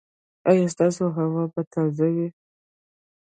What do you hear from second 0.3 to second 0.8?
ایا